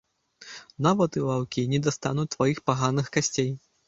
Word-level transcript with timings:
Нават 0.85 1.19
і 1.19 1.21
ваўкі 1.27 1.65
не 1.73 1.79
дастануць 1.87 2.25
тваіх 2.37 2.63
паганых 2.71 3.11
касцей. 3.19 3.51